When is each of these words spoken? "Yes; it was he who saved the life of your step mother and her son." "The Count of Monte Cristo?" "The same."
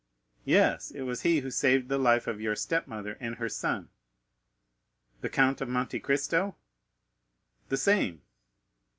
"Yes; 0.45 0.89
it 0.89 1.03
was 1.03 1.21
he 1.21 1.41
who 1.41 1.51
saved 1.51 1.87
the 1.87 1.99
life 1.99 2.25
of 2.25 2.41
your 2.41 2.55
step 2.55 2.87
mother 2.87 3.17
and 3.19 3.35
her 3.35 3.47
son." 3.47 3.89
"The 5.19 5.29
Count 5.29 5.61
of 5.61 5.69
Monte 5.69 5.99
Cristo?" 5.99 6.55
"The 7.69 7.77
same." 7.77 8.23